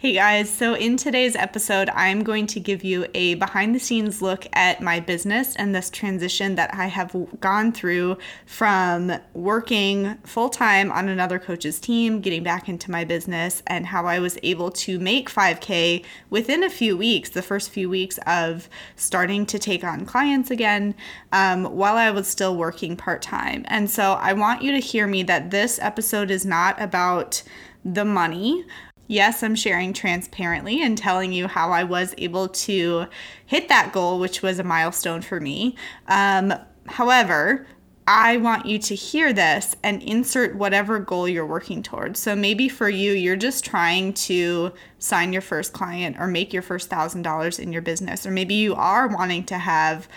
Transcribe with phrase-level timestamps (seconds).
[0.00, 4.22] Hey guys, so in today's episode, I'm going to give you a behind the scenes
[4.22, 8.16] look at my business and this transition that I have gone through
[8.46, 14.06] from working full time on another coach's team, getting back into my business, and how
[14.06, 18.70] I was able to make 5K within a few weeks, the first few weeks of
[18.96, 20.94] starting to take on clients again
[21.30, 23.66] um, while I was still working part time.
[23.68, 27.42] And so I want you to hear me that this episode is not about
[27.84, 28.64] the money
[29.10, 33.06] yes, I'm sharing transparently and telling you how I was able to
[33.44, 35.74] hit that goal, which was a milestone for me.
[36.06, 36.54] Um,
[36.86, 37.66] however,
[38.06, 42.20] I want you to hear this and insert whatever goal you're working towards.
[42.20, 46.62] So maybe for you, you're just trying to sign your first client or make your
[46.62, 50.08] first thousand dollars in your business, or maybe you are wanting to have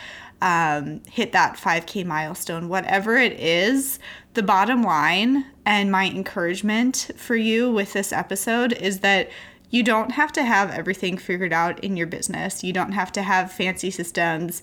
[0.43, 3.97] um, hit that 5K milestone, whatever it is,
[4.33, 9.29] the bottom line and my encouragement for you with this episode is that
[9.69, 12.61] you don't have to have everything figured out in your business.
[12.61, 14.61] You don't have to have fancy systems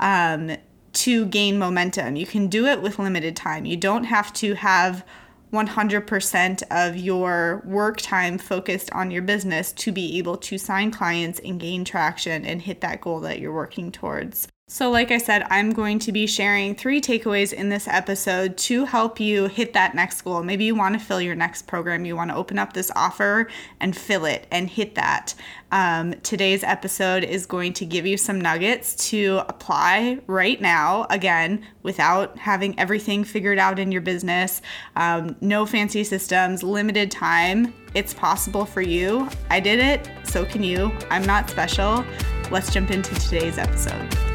[0.00, 0.56] um,
[0.94, 2.16] to gain momentum.
[2.16, 3.66] You can do it with limited time.
[3.66, 5.04] You don't have to have
[5.52, 11.38] 100% of your work time focused on your business to be able to sign clients
[11.40, 14.48] and gain traction and hit that goal that you're working towards.
[14.70, 18.84] So, like I said, I'm going to be sharing three takeaways in this episode to
[18.84, 20.42] help you hit that next goal.
[20.42, 23.48] Maybe you want to fill your next program, you want to open up this offer
[23.80, 25.34] and fill it and hit that.
[25.72, 31.64] Um, today's episode is going to give you some nuggets to apply right now, again,
[31.82, 34.60] without having everything figured out in your business.
[34.96, 37.72] Um, no fancy systems, limited time.
[37.94, 39.30] It's possible for you.
[39.48, 40.92] I did it, so can you.
[41.08, 42.04] I'm not special.
[42.50, 44.27] Let's jump into today's episode.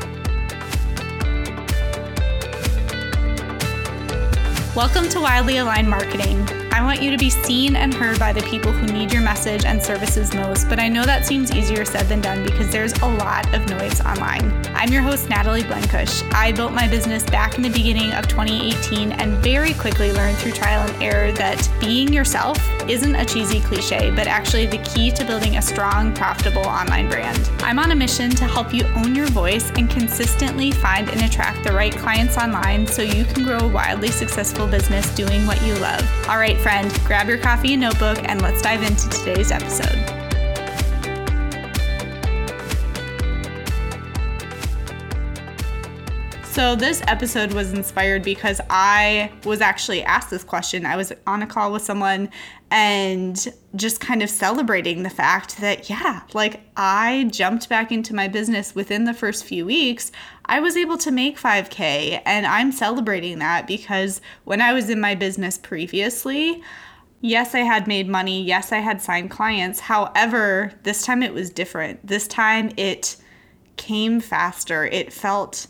[4.75, 6.62] Welcome to Wildly Aligned Marketing.
[6.73, 9.63] I want you to be seen and heard by the people who need your message
[9.63, 13.05] and services most, but I know that seems easier said than done because there's a
[13.05, 14.51] lot of noise online.
[14.73, 16.23] I'm your host, Natalie Blenkush.
[16.33, 20.53] I built my business back in the beginning of 2018 and very quickly learned through
[20.53, 22.57] trial and error that being yourself
[22.89, 27.51] isn't a cheesy cliche, but actually the key to building a strong, profitable online brand.
[27.59, 31.63] I'm on a mission to help you own your voice and consistently find and attract
[31.63, 35.75] the right clients online so you can grow a wildly successful business doing what you
[35.75, 36.03] love.
[36.27, 40.12] All right, friend, grab your coffee and notebook and let's dive into today's episode.
[46.53, 50.85] So, this episode was inspired because I was actually asked this question.
[50.85, 52.29] I was on a call with someone
[52.69, 58.27] and just kind of celebrating the fact that, yeah, like I jumped back into my
[58.27, 60.11] business within the first few weeks.
[60.45, 65.01] I was able to make 5K, and I'm celebrating that because when I was in
[65.01, 66.61] my business previously,
[67.19, 68.43] yes, I had made money.
[68.43, 69.79] Yes, I had signed clients.
[69.79, 72.05] However, this time it was different.
[72.05, 73.15] This time it
[73.75, 74.85] came faster.
[74.85, 75.65] It felt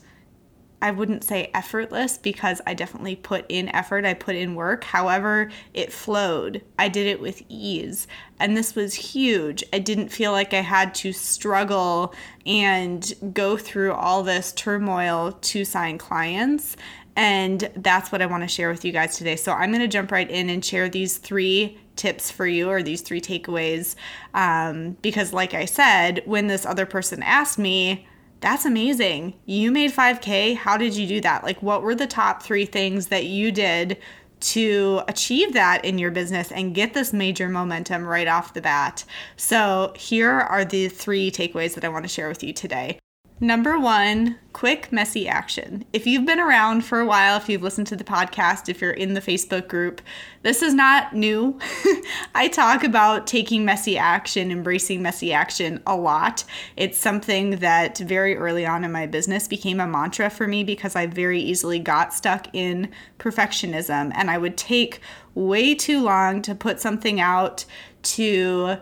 [0.84, 4.84] I wouldn't say effortless because I definitely put in effort, I put in work.
[4.84, 6.62] However, it flowed.
[6.78, 8.06] I did it with ease.
[8.38, 9.64] And this was huge.
[9.72, 12.14] I didn't feel like I had to struggle
[12.46, 16.76] and go through all this turmoil to sign clients.
[17.16, 19.38] And that's what I want to share with you guys today.
[19.38, 22.84] So I'm going to jump right in and share these three tips for you or
[22.84, 23.96] these three takeaways.
[24.34, 28.06] Um, because, like I said, when this other person asked me,
[28.44, 29.36] that's amazing.
[29.46, 30.58] You made 5K.
[30.58, 31.46] How did you do that?
[31.46, 33.98] Like, what were the top three things that you did
[34.42, 39.06] to achieve that in your business and get this major momentum right off the bat?
[39.38, 43.00] So, here are the three takeaways that I want to share with you today.
[43.44, 45.84] Number one, quick, messy action.
[45.92, 48.92] If you've been around for a while, if you've listened to the podcast, if you're
[48.92, 50.02] in the Facebook group,
[50.44, 51.59] this is not new.
[52.36, 56.46] I talk about taking messy action, embracing messy action a lot.
[56.78, 60.96] It's something that very early on in my business became a mantra for me because
[60.96, 62.90] I very easily got stuck in
[63.20, 65.02] perfectionism and I would take
[65.36, 67.66] way too long to put something out
[68.03, 68.78] to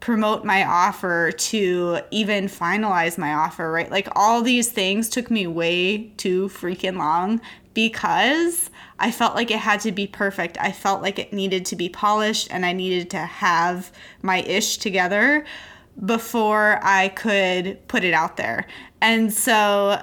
[0.00, 3.90] promote my offer to even finalize my offer, right?
[3.90, 7.40] Like all these things took me way too freaking long
[7.74, 10.56] because I felt like it had to be perfect.
[10.60, 14.78] I felt like it needed to be polished and I needed to have my ish
[14.78, 15.44] together
[16.04, 18.66] before I could put it out there.
[19.00, 20.02] And so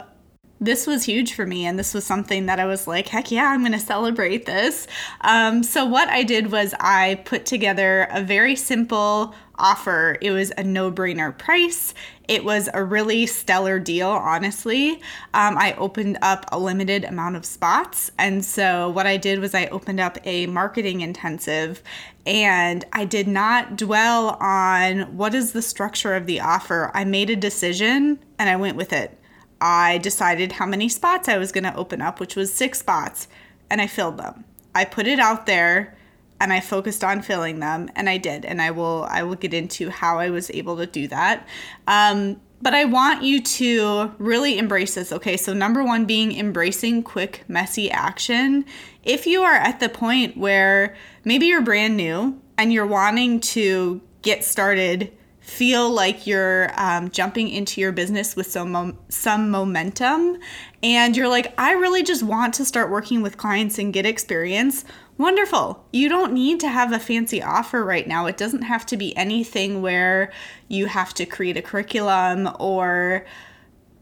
[0.63, 3.49] this was huge for me and this was something that i was like heck yeah
[3.49, 4.87] i'm to celebrate this
[5.21, 10.17] um, so what i did was i put together a very simple offer.
[10.21, 11.93] It was a no brainer price.
[12.27, 14.93] It was a really stellar deal, honestly.
[15.33, 18.11] Um, I opened up a limited amount of spots.
[18.17, 21.83] And so, what I did was I opened up a marketing intensive
[22.25, 26.91] and I did not dwell on what is the structure of the offer.
[26.93, 29.17] I made a decision and I went with it.
[29.59, 33.29] I decided how many spots I was going to open up, which was six spots,
[33.69, 34.43] and I filled them.
[34.75, 35.95] I put it out there
[36.43, 39.53] and I focused on filling them and I did and I will I will get
[39.53, 41.47] into how I was able to do that.
[41.87, 45.13] Um, but I want you to really embrace this.
[45.13, 48.65] Okay, so number one being embracing quick, messy action.
[49.03, 54.01] If you are at the point where maybe you're brand new and you're wanting to
[54.21, 60.37] get started, feel like you're um, jumping into your business with some mom- some momentum,
[60.81, 64.85] and you're like, I really just want to start working with clients and get experience.
[65.17, 65.85] Wonderful.
[65.91, 68.25] You don't need to have a fancy offer right now.
[68.25, 70.31] It doesn't have to be anything where
[70.67, 73.25] you have to create a curriculum or,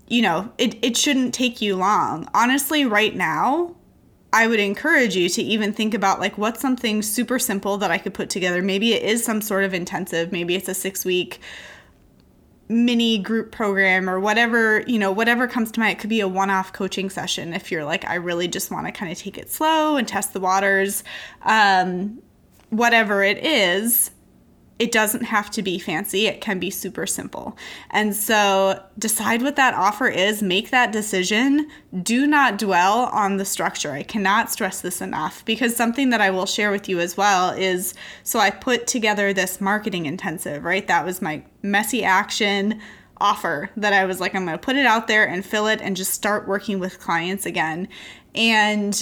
[0.08, 2.30] you know, it, it shouldn't take you long.
[2.34, 3.76] Honestly, right now,
[4.34, 7.98] I would encourage you to even think about like what's something super simple that I
[7.98, 8.62] could put together.
[8.62, 11.42] Maybe it is some sort of intensive, maybe it's a six week
[12.72, 15.98] mini group program or whatever, you know, whatever comes to mind.
[15.98, 18.88] It could be a one off coaching session if you're like, I really just want
[18.88, 21.04] to kind of take it slow and test the waters.
[21.44, 22.22] Um,
[22.70, 24.12] whatever it is,
[24.82, 26.26] it doesn't have to be fancy.
[26.26, 27.56] It can be super simple.
[27.92, 31.70] And so decide what that offer is, make that decision.
[32.02, 33.92] Do not dwell on the structure.
[33.92, 37.52] I cannot stress this enough because something that I will share with you as well
[37.52, 37.94] is
[38.24, 40.88] so I put together this marketing intensive, right?
[40.88, 42.82] That was my messy action
[43.18, 45.80] offer that I was like, I'm going to put it out there and fill it
[45.80, 47.88] and just start working with clients again.
[48.34, 49.00] And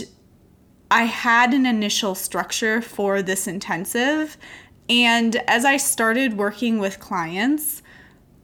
[0.92, 4.36] I had an initial structure for this intensive
[4.90, 7.82] and as I started working with clients,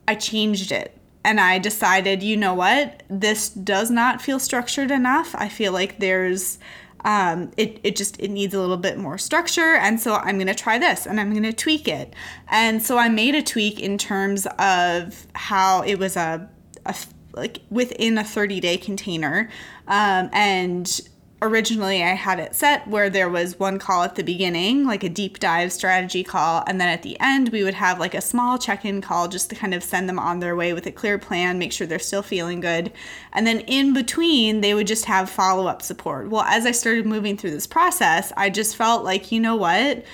[0.07, 0.97] I changed it.
[1.23, 5.33] And I decided, you know what, this does not feel structured enough.
[5.35, 6.59] I feel like there's
[7.03, 9.75] um, it, it just it needs a little bit more structure.
[9.75, 12.13] And so i'm going to try this and i'm going to tweak it.
[12.47, 16.49] And so i made a tweak in terms of how it was a,
[16.85, 16.95] a
[17.33, 19.49] like within a 30 day container
[19.87, 21.01] um, and
[21.41, 25.09] originally I had it set where there was one call at the beginning, like a
[25.09, 28.57] deep dive strategy call, and then at the end we would have like a small
[28.57, 31.59] check-in call just to kind of send them on their way with a clear plan,
[31.59, 32.91] make sure they're still feeling good.
[33.33, 36.29] And then in between, they would just have follow-up support.
[36.29, 40.05] Well, as I started moving through this process, I just felt like, you know what?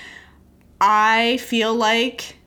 [0.81, 2.37] I feel like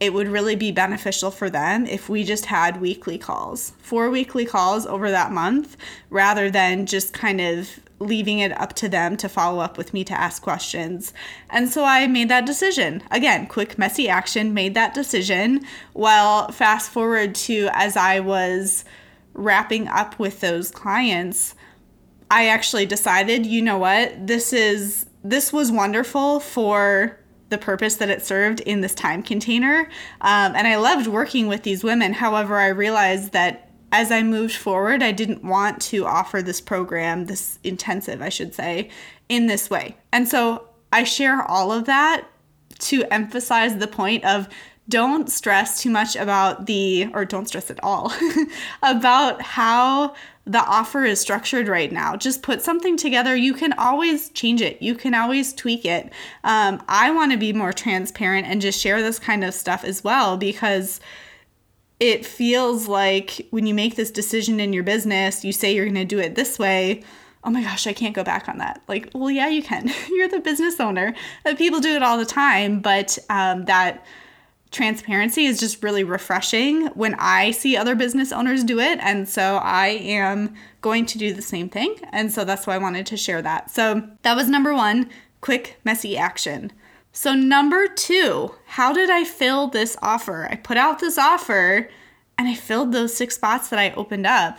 [0.00, 4.44] it would really be beneficial for them if we just had weekly calls, four weekly
[4.44, 5.76] calls over that month,
[6.10, 10.04] rather than just kind of leaving it up to them to follow up with me
[10.04, 11.12] to ask questions.
[11.50, 13.02] And so I made that decision.
[13.10, 15.64] Again, quick, messy action, made that decision.
[15.94, 18.84] Well, fast forward to as I was
[19.34, 21.54] wrapping up with those clients,
[22.30, 27.18] I actually decided, you know what, this is this was wonderful for
[27.48, 29.88] the purpose that it served in this time container.
[30.20, 32.12] Um, and I loved working with these women.
[32.12, 37.26] However, I realized that as I moved forward, I didn't want to offer this program,
[37.26, 38.90] this intensive, I should say,
[39.28, 39.96] in this way.
[40.12, 42.26] And so I share all of that
[42.80, 44.48] to emphasize the point of
[44.88, 48.12] don't stress too much about the, or don't stress at all,
[48.82, 50.14] about how
[50.46, 52.16] the offer is structured right now.
[52.16, 53.36] Just put something together.
[53.36, 56.10] You can always change it, you can always tweak it.
[56.42, 60.02] Um, I want to be more transparent and just share this kind of stuff as
[60.02, 61.00] well because
[62.00, 65.94] it feels like when you make this decision in your business, you say you're going
[65.96, 67.02] to do it this way.
[67.44, 68.82] Oh my gosh, I can't go back on that.
[68.88, 69.90] Like, well, yeah, you can.
[70.10, 71.14] you're the business owner.
[71.44, 74.04] Uh, people do it all the time, but um, that
[74.70, 78.98] transparency is just really refreshing when I see other business owners do it.
[79.00, 81.96] And so I am going to do the same thing.
[82.12, 83.70] And so that's why I wanted to share that.
[83.70, 85.08] So that was number one
[85.40, 86.72] quick, messy action.
[87.12, 90.46] So, number two, how did I fill this offer?
[90.50, 91.88] I put out this offer
[92.36, 94.58] and I filled those six spots that I opened up.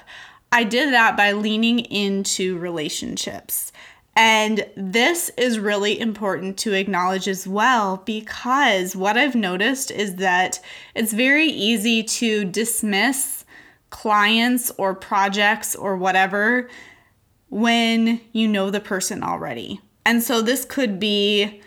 [0.52, 3.72] I did that by leaning into relationships.
[4.16, 10.60] And this is really important to acknowledge as well because what I've noticed is that
[10.94, 13.46] it's very easy to dismiss
[13.92, 16.70] clients or projects or whatever
[17.50, 19.80] when you know the person already.
[20.06, 21.62] And so this could be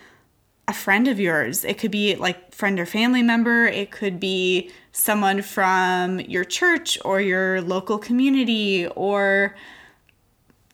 [0.69, 1.65] a friend of yours.
[1.65, 3.67] It could be like friend or family member.
[3.67, 9.57] It could be someone from your church or your local community or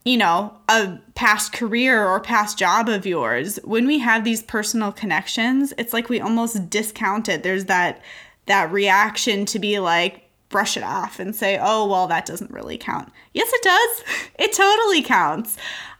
[0.08, 4.90] you know, a past career or past job of yours, when we have these personal
[4.90, 7.42] connections, it's like we almost discount it.
[7.42, 8.00] There's that
[8.46, 12.78] that reaction to be like brush it off and say, "Oh, well, that doesn't really
[12.78, 14.04] count." Yes, it does.
[14.38, 15.58] It totally counts.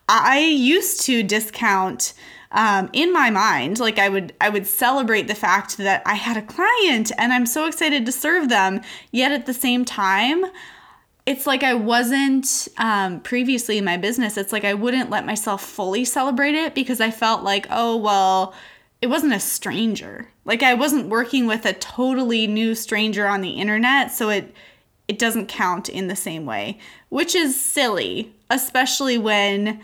[0.09, 2.15] I used to discount
[2.53, 6.37] um, in my mind like i would i would celebrate the fact that i had
[6.37, 10.45] a client and i'm so excited to serve them yet at the same time
[11.29, 14.39] it's like I wasn't um, previously in my business.
[14.39, 18.55] It's like I wouldn't let myself fully celebrate it because I felt like, oh, well,
[19.03, 20.31] it wasn't a stranger.
[20.47, 24.55] Like I wasn't working with a totally new stranger on the internet, so it
[25.07, 26.79] it doesn't count in the same way,
[27.11, 29.81] which is silly, especially when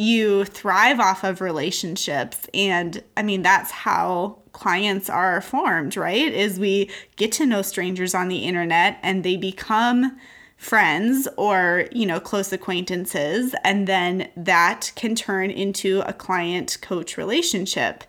[0.00, 2.46] you thrive off of relationships.
[2.54, 6.32] And I mean that's how clients are formed, right?
[6.32, 10.18] Is we get to know strangers on the internet and they become
[10.56, 13.54] friends or you know close acquaintances.
[13.62, 18.04] And then that can turn into a client coach relationship.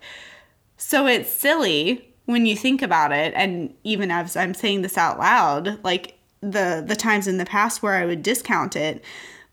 [0.78, 3.34] So it's silly when you think about it.
[3.36, 7.82] And even as i'm saying this out loud like the the times in the past
[7.82, 9.04] where i would discount it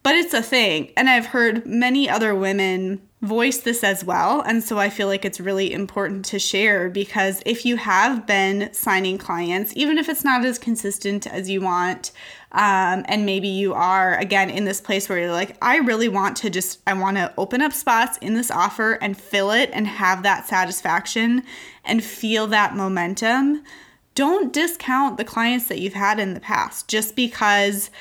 [0.04, 4.42] but it's a thing and i've heard many other women voice this as well.
[4.42, 8.72] And so I feel like it's really important to share because if you have been
[8.74, 12.12] signing clients, even if it's not as consistent as you want,
[12.54, 16.38] um, and maybe you are again in this place where you're like, I really want
[16.38, 19.86] to just, I want to open up spots in this offer and fill it and
[19.86, 21.44] have that satisfaction
[21.84, 23.64] and feel that momentum.
[24.16, 27.92] Don't discount the clients that you've had in the past just because,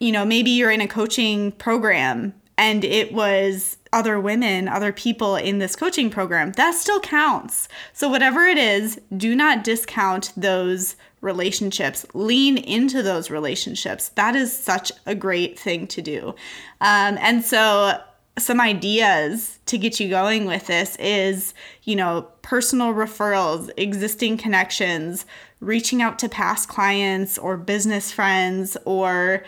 [0.00, 5.36] you know, maybe you're in a coaching program and it was other women, other people
[5.36, 7.68] in this coaching program, that still counts.
[7.92, 12.06] So, whatever it is, do not discount those relationships.
[12.14, 14.10] Lean into those relationships.
[14.10, 16.34] That is such a great thing to do.
[16.80, 17.98] Um, and so,
[18.38, 21.52] some ideas to get you going with this is,
[21.84, 25.26] you know, personal referrals, existing connections,
[25.60, 29.44] reaching out to past clients or business friends or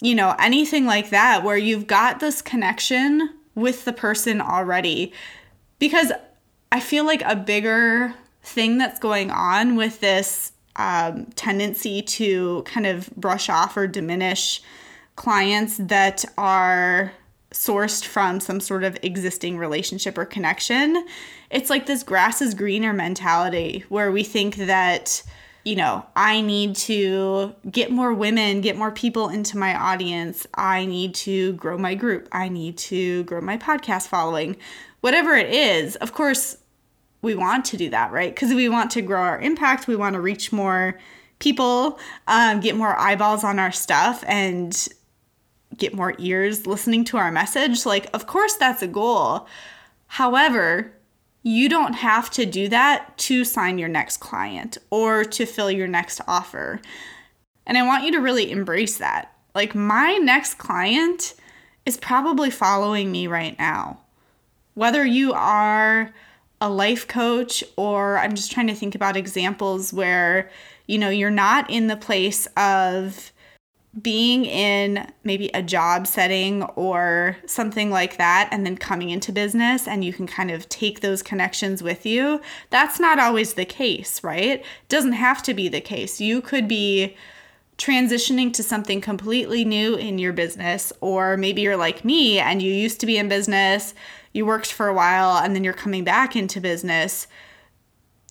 [0.00, 5.12] you know, anything like that where you've got this connection with the person already.
[5.78, 6.12] Because
[6.72, 12.86] I feel like a bigger thing that's going on with this um, tendency to kind
[12.86, 14.60] of brush off or diminish
[15.16, 17.12] clients that are
[17.52, 21.06] sourced from some sort of existing relationship or connection.
[21.50, 25.22] It's like this grass is greener mentality where we think that
[25.64, 30.46] you know, I need to get more women, get more people into my audience.
[30.54, 32.28] I need to grow my group.
[32.32, 34.56] I need to grow my podcast following.
[35.00, 36.58] Whatever it is, of course,
[37.22, 38.34] we want to do that, right?
[38.34, 39.86] Because we want to grow our impact.
[39.86, 40.98] We want to reach more
[41.38, 44.86] people, um, get more eyeballs on our stuff, and
[45.76, 47.86] get more ears listening to our message.
[47.86, 49.46] Like, of course, that's a goal.
[50.06, 50.93] However,
[51.44, 55.86] you don't have to do that to sign your next client or to fill your
[55.86, 56.80] next offer.
[57.66, 59.30] And I want you to really embrace that.
[59.54, 61.34] Like, my next client
[61.84, 64.00] is probably following me right now.
[64.72, 66.12] Whether you are
[66.62, 70.50] a life coach or I'm just trying to think about examples where,
[70.86, 73.32] you know, you're not in the place of
[74.02, 79.86] being in maybe a job setting or something like that and then coming into business
[79.86, 84.22] and you can kind of take those connections with you that's not always the case
[84.24, 84.44] right?
[84.44, 86.20] It doesn't have to be the case.
[86.20, 87.16] You could be
[87.78, 92.72] transitioning to something completely new in your business or maybe you're like me and you
[92.72, 93.94] used to be in business
[94.34, 97.26] you worked for a while and then you're coming back into business.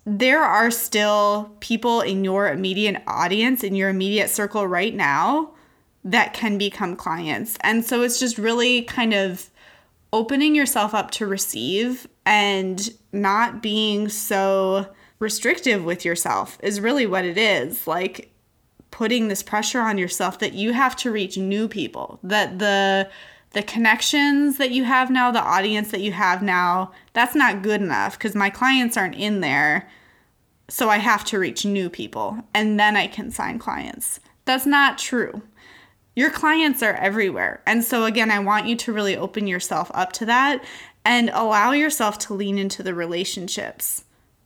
[0.05, 5.52] There are still people in your immediate audience, in your immediate circle right now,
[6.03, 7.57] that can become clients.
[7.61, 9.49] And so it's just really kind of
[10.11, 14.87] opening yourself up to receive and not being so
[15.19, 17.87] restrictive with yourself is really what it is.
[17.87, 18.31] Like
[18.91, 23.09] putting this pressure on yourself that you have to reach new people, that the
[23.53, 27.81] the connections that you have now, the audience that you have now, that's not good
[27.81, 29.87] enough because my clients aren't in there.
[30.69, 34.19] So I have to reach new people and then I can sign clients.
[34.45, 35.43] That's not true.
[36.15, 37.61] Your clients are everywhere.
[37.65, 40.63] And so, again, I want you to really open yourself up to that
[41.03, 44.03] and allow yourself to lean into the relationships.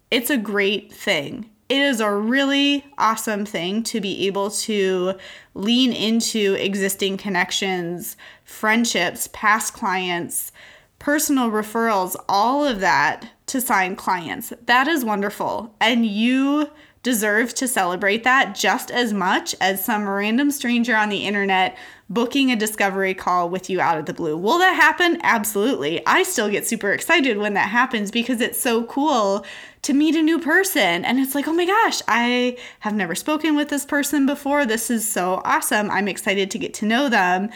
[0.09, 5.15] It's a great thing it is a really awesome thing to be able to
[5.53, 10.53] lean into existing connections, friendships, past clients,
[10.97, 14.53] personal referrals, all of that to sign clients.
[14.65, 15.75] That is wonderful.
[15.81, 16.69] And you
[17.04, 21.77] deserve to celebrate that just as much as some random stranger on the internet
[22.10, 24.38] booking a discovery call with you out of the blue.
[24.38, 25.20] Will that happen?
[25.24, 26.06] Absolutely.
[26.06, 29.46] I still get super excited when that happens because it's so cool
[29.82, 31.04] to meet a new person.
[31.04, 34.66] And it's like, oh my gosh, I have never spoken with this person before.
[34.66, 35.92] This is so awesome.
[35.92, 37.50] I'm excited to get to know them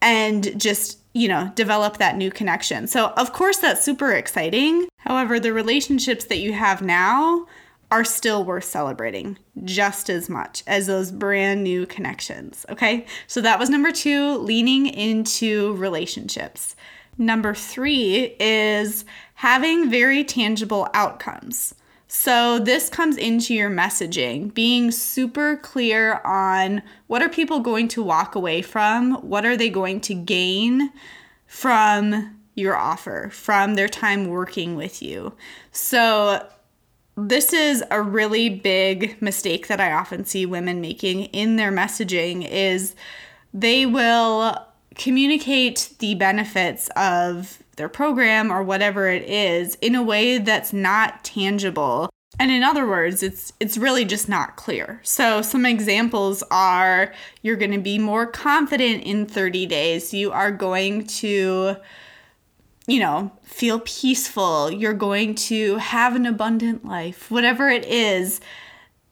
[0.00, 2.86] and just, you know, develop that new connection.
[2.86, 4.86] So, of course, that's super exciting.
[4.98, 7.46] However, the relationships that you have now
[7.90, 12.66] are still worth celebrating just as much as those brand new connections.
[12.68, 13.06] Okay.
[13.26, 16.76] So that was number two, leaning into relationships.
[17.16, 19.04] Number three is
[19.34, 21.74] having very tangible outcomes.
[22.06, 28.02] So this comes into your messaging, being super clear on what are people going to
[28.02, 29.14] walk away from?
[29.16, 30.90] What are they going to gain
[31.46, 35.34] from your offer, from their time working with you?
[35.70, 36.46] So
[37.18, 42.48] this is a really big mistake that I often see women making in their messaging
[42.48, 42.94] is
[43.52, 44.56] they will
[44.94, 51.24] communicate the benefits of their program or whatever it is in a way that's not
[51.24, 52.08] tangible.
[52.38, 55.00] And in other words, it's it's really just not clear.
[55.02, 60.14] So some examples are you're going to be more confident in 30 days.
[60.14, 61.76] You are going to
[62.88, 68.40] you know, feel peaceful, you're going to have an abundant life, whatever it is.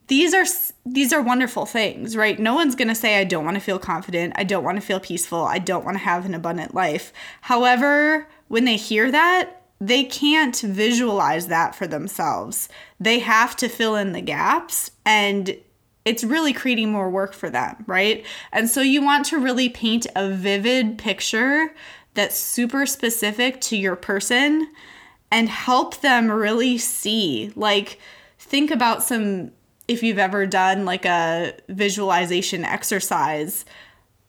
[0.07, 0.45] These are
[0.85, 2.39] these are wonderful things, right?
[2.39, 4.85] No one's going to say I don't want to feel confident, I don't want to
[4.85, 7.13] feel peaceful, I don't want to have an abundant life.
[7.41, 12.69] However, when they hear that, they can't visualize that for themselves.
[12.99, 15.55] They have to fill in the gaps and
[16.03, 18.25] it's really creating more work for them, right?
[18.53, 21.75] And so you want to really paint a vivid picture
[22.17, 24.67] that's super specific to your person
[25.31, 27.51] and help them really see.
[27.55, 27.99] Like,
[28.39, 29.51] think about some,
[29.87, 33.65] if you've ever done like a visualization exercise,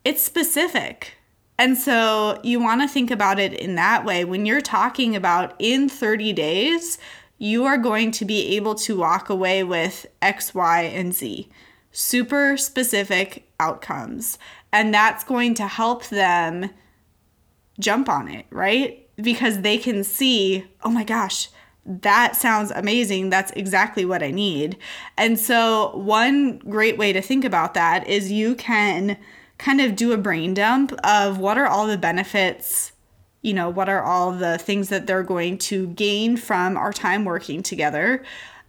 [0.04, 1.14] it's specific.
[1.58, 4.22] And so you want to think about it in that way.
[4.22, 6.98] When you're talking about in 30 days,
[7.38, 11.48] you are going to be able to walk away with X, Y, and Z.
[11.90, 14.38] Super specific outcomes.
[14.74, 16.68] And that's going to help them
[17.78, 19.08] jump on it, right?
[19.16, 21.48] Because they can see, oh my gosh,
[21.88, 23.30] that sounds amazing.
[23.30, 24.76] That's exactly what I need.
[25.16, 29.16] And so, one great way to think about that is you can
[29.56, 32.92] kind of do a brain dump of what are all the benefits,
[33.42, 37.24] you know, what are all the things that they're going to gain from our time
[37.24, 38.22] working together.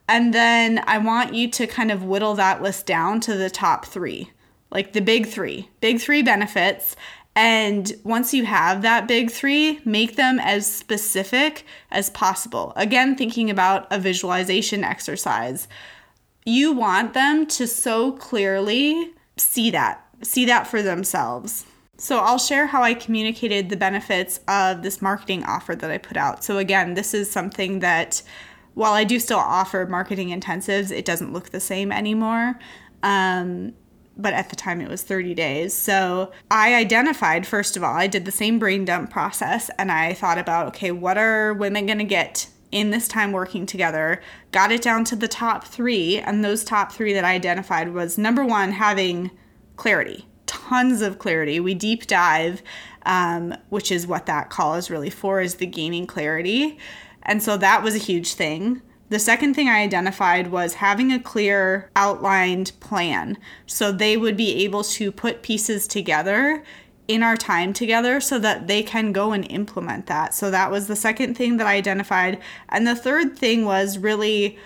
[0.07, 3.85] And then I want you to kind of whittle that list down to the top
[3.85, 4.31] three,
[4.71, 6.95] like the big three, big three benefits.
[7.35, 12.73] And once you have that big three, make them as specific as possible.
[12.75, 15.67] Again, thinking about a visualization exercise.
[16.45, 21.65] You want them to so clearly see that, see that for themselves.
[21.97, 26.15] So, I'll share how I communicated the benefits of this marketing offer that I put
[26.15, 26.45] out.
[26.45, 28.21] So, again, this is something that
[28.73, 32.57] while I do still offer marketing intensives, it doesn't look the same anymore.
[33.03, 33.73] Um,
[34.19, 35.73] but at the time it was 30 days.
[35.73, 40.13] So I identified, first of all, I did the same brain dump process and I
[40.13, 44.21] thought about, okay, what are women going to get in this time working together?
[44.51, 46.19] Got it down to the top three.
[46.19, 49.31] And those top three that I identified was number one, having
[49.77, 51.61] clarity, tons of clarity.
[51.61, 52.61] We deep dive,
[53.05, 56.77] um, which is what that call is really for, is the gaining clarity.
[57.23, 58.81] And so that was a huge thing.
[59.09, 63.37] The second thing I identified was having a clear outlined plan.
[63.65, 66.63] So they would be able to put pieces together
[67.07, 70.35] in our time together so that they can go and implement that.
[70.35, 72.39] So that was the second thing that I identified.
[72.69, 74.59] And the third thing was really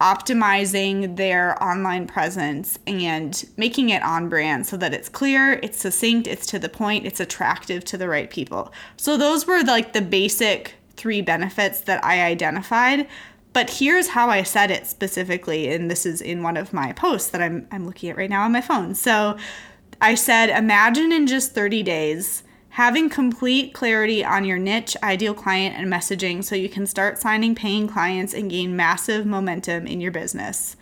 [0.00, 6.28] optimizing their online presence and making it on brand so that it's clear, it's succinct,
[6.28, 8.72] it's to the point, it's attractive to the right people.
[8.96, 13.08] So those were like the basic three benefits that I identified.
[13.54, 17.30] But here's how I said it specifically, and this is in one of my posts
[17.30, 18.94] that I'm, I'm looking at right now on my phone.
[18.94, 19.38] So
[20.00, 25.76] I said, imagine in just 30 days having complete clarity on your niche, ideal client,
[25.76, 30.10] and messaging so you can start signing paying clients and gain massive momentum in your
[30.10, 30.74] business.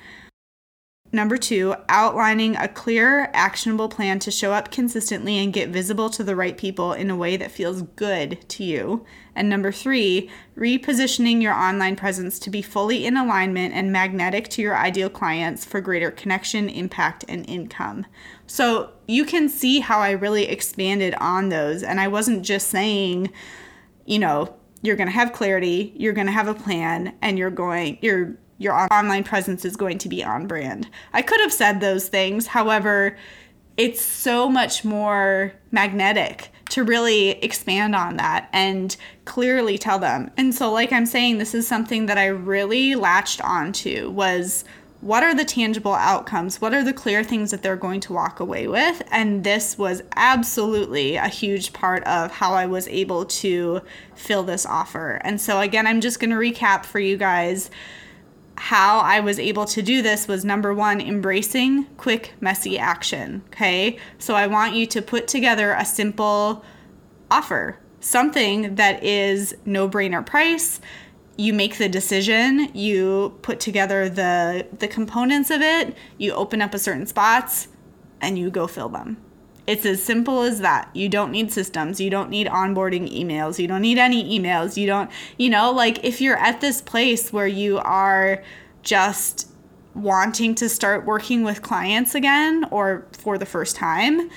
[1.14, 6.24] Number two, outlining a clear, actionable plan to show up consistently and get visible to
[6.24, 9.04] the right people in a way that feels good to you.
[9.34, 14.62] And number three, repositioning your online presence to be fully in alignment and magnetic to
[14.62, 18.06] your ideal clients for greater connection, impact, and income.
[18.46, 21.82] So you can see how I really expanded on those.
[21.82, 23.30] And I wasn't just saying,
[24.06, 27.50] you know, you're going to have clarity, you're going to have a plan, and you're
[27.50, 30.88] going, you're your online presence is going to be on brand.
[31.12, 32.46] I could have said those things.
[32.46, 33.16] However,
[33.76, 40.30] it's so much more magnetic to really expand on that and clearly tell them.
[40.36, 44.64] And so like I'm saying this is something that I really latched onto was
[45.02, 46.60] what are the tangible outcomes?
[46.60, 49.02] What are the clear things that they're going to walk away with?
[49.10, 53.82] And this was absolutely a huge part of how I was able to
[54.14, 55.20] fill this offer.
[55.24, 57.68] And so, again, I'm just going to recap for you guys
[58.62, 63.42] how I was able to do this was number one, embracing quick, messy action.
[63.48, 63.98] Okay.
[64.18, 66.64] So, I want you to put together a simple
[67.30, 70.80] offer, something that is no brainer price
[71.36, 76.74] you make the decision, you put together the the components of it, you open up
[76.74, 77.68] a certain spots
[78.20, 79.16] and you go fill them.
[79.66, 80.90] It's as simple as that.
[80.92, 84.86] You don't need systems, you don't need onboarding emails, you don't need any emails, you
[84.86, 88.42] don't, you know, like if you're at this place where you are
[88.82, 89.48] just
[89.94, 94.30] wanting to start working with clients again or for the first time,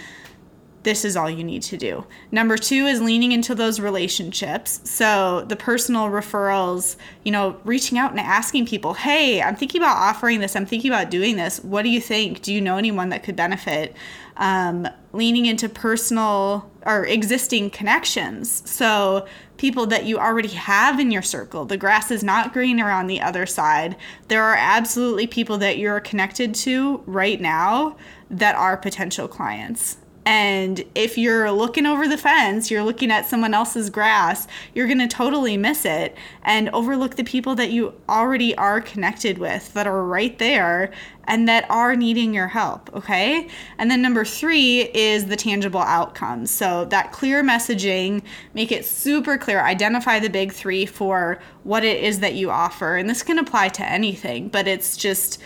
[0.85, 2.05] this is all you need to do.
[2.31, 4.79] Number two is leaning into those relationships.
[4.83, 9.97] So the personal referrals, you know, reaching out and asking people, hey, I'm thinking about
[9.97, 10.55] offering this.
[10.55, 11.59] I'm thinking about doing this.
[11.59, 12.43] What do you think?
[12.43, 13.95] Do you know anyone that could benefit?
[14.37, 18.69] Um, leaning into personal or existing connections.
[18.69, 19.25] So
[19.57, 21.65] people that you already have in your circle.
[21.65, 23.95] The grass is not greener on the other side.
[24.27, 27.97] There are absolutely people that you're connected to right now
[28.29, 29.97] that are potential clients.
[30.25, 34.99] And if you're looking over the fence, you're looking at someone else's grass, you're going
[34.99, 39.85] to totally miss it and overlook the people that you already are connected with that
[39.85, 40.91] are right there
[41.25, 42.91] and that are needing your help.
[42.95, 43.47] Okay.
[43.77, 46.49] And then number three is the tangible outcomes.
[46.49, 48.23] So that clear messaging,
[48.55, 52.95] make it super clear, identify the big three for what it is that you offer.
[52.95, 55.39] And this can apply to anything, but it's just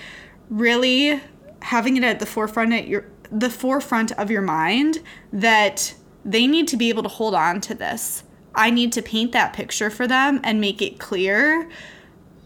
[0.50, 1.22] really
[1.62, 5.00] having it at the forefront at your the forefront of your mind
[5.32, 5.94] that
[6.26, 8.24] they need to be able to hold on to this.
[8.56, 11.70] I need to paint that picture for them and make it clear.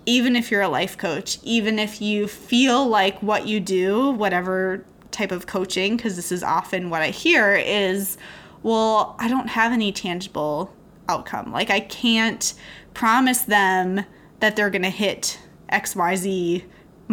[0.05, 4.85] Even if you're a life coach, even if you feel like what you do, whatever
[5.11, 8.17] type of coaching, because this is often what I hear, is,
[8.63, 10.73] well, I don't have any tangible
[11.07, 11.51] outcome.
[11.51, 12.53] Like, I can't
[12.93, 14.05] promise them
[14.39, 15.39] that they're going to hit
[15.71, 16.63] XYZ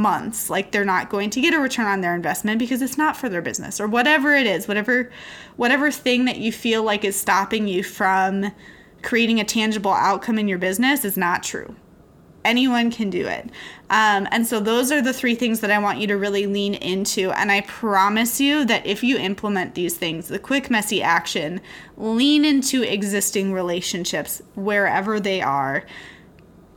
[0.01, 3.17] months like they're not going to get a return on their investment because it's not
[3.17, 5.11] for their business or whatever it is whatever
[5.57, 8.51] whatever thing that you feel like is stopping you from
[9.03, 11.75] creating a tangible outcome in your business is not true.
[12.45, 13.51] Anyone can do it.
[13.91, 16.75] Um, and so those are the three things that i want you to really lean
[16.75, 21.61] into and i promise you that if you implement these things the quick messy action
[21.97, 25.85] lean into existing relationships wherever they are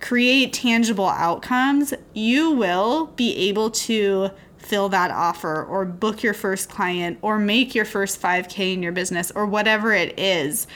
[0.04, 6.70] create tangible outcomes, you will be able to fill that offer or book your first
[6.70, 10.68] client or make your first 5K in your business or whatever it is.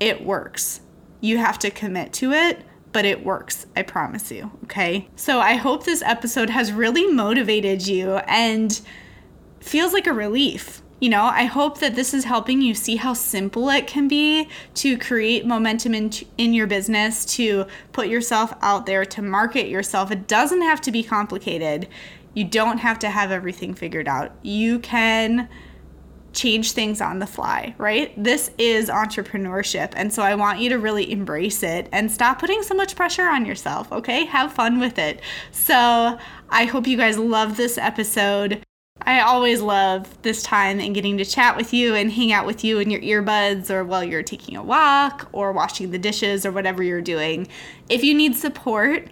[0.00, 0.82] It works.
[1.22, 2.60] You have to commit to it,
[2.92, 3.66] but it works.
[3.74, 4.50] I promise you.
[4.64, 5.08] Okay.
[5.16, 8.78] So I hope this episode has really motivated you and
[9.60, 13.14] feels like a relief you know, I hope that this is helping you see how
[13.14, 18.86] simple it can be to create momentum in, in your business, to put yourself out
[18.86, 20.10] there, to market yourself.
[20.10, 21.88] It doesn't have to be complicated.
[22.32, 24.32] You don't have to have everything figured out.
[24.42, 25.48] You can
[26.32, 28.12] change things on the fly, right?
[28.22, 29.92] This is entrepreneurship.
[29.94, 33.26] And so I want you to really embrace it and stop putting so much pressure
[33.26, 34.24] on yourself, okay?
[34.24, 35.20] Have fun with it.
[35.52, 36.18] So
[36.50, 38.64] I hope you guys love this episode.
[39.06, 42.64] I always love this time and getting to chat with you and hang out with
[42.64, 46.52] you in your earbuds or while you're taking a walk or washing the dishes or
[46.52, 47.46] whatever you're doing.
[47.90, 49.08] If you need support,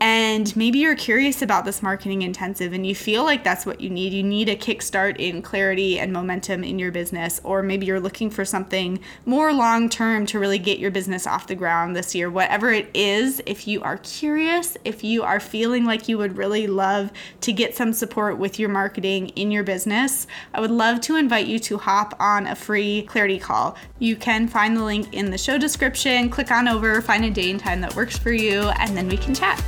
[0.00, 3.88] and maybe you're curious about this marketing intensive and you feel like that's what you
[3.88, 4.12] need.
[4.12, 8.28] You need a kickstart in clarity and momentum in your business, or maybe you're looking
[8.28, 12.28] for something more long term to really get your business off the ground this year.
[12.28, 16.66] Whatever it is, if you are curious, if you are feeling like you would really
[16.66, 21.16] love to get some support with your marketing in your business, I would love to
[21.16, 23.76] invite you to hop on a free clarity call.
[24.00, 27.50] You can find the link in the show description, click on over, find a day
[27.50, 29.62] and time that works for you, and then we can chat.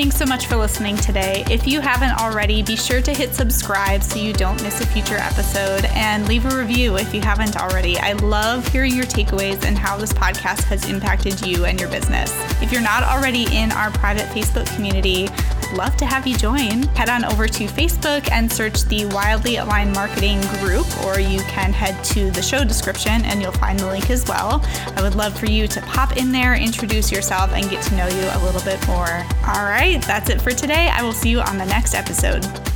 [0.00, 1.44] Thanks so much for listening today.
[1.50, 5.18] If you haven't already, be sure to hit subscribe so you don't miss a future
[5.18, 7.98] episode and leave a review if you haven't already.
[7.98, 12.32] I love hearing your takeaways and how this podcast has impacted you and your business.
[12.62, 15.28] If you're not already in our private Facebook community,
[15.72, 16.82] love to have you join.
[16.94, 21.72] Head on over to Facebook and search the Wildly Aligned Marketing group, or you can
[21.72, 24.64] head to the show description and you'll find the link as well.
[24.96, 28.08] I would love for you to pop in there, introduce yourself, and get to know
[28.08, 29.26] you a little bit more.
[29.46, 30.88] All right, that's it for today.
[30.88, 32.69] I will see you on the next episode.